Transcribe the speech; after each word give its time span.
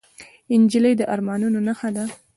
نجلۍ 0.61 0.93
د 0.97 1.01
ارمانونو 1.13 1.59
نښه 1.67 1.89
ده. 1.95 2.03